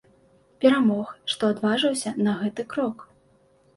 [0.63, 2.97] Перамог, што адважыўся на гэты крок.